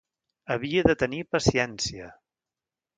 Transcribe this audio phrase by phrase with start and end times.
[0.55, 2.13] Havia de tenir paciència.